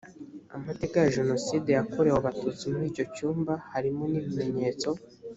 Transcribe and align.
amateka 0.57 0.95
ya 1.03 1.13
jenoside 1.17 1.69
yakorewe 1.77 2.15
abatutsi 2.19 2.63
muri 2.71 2.85
icyo 2.91 3.05
cyumba 3.15 3.53
harimo 3.73 4.03
n 4.11 4.13
ibimenyetso 4.19 4.89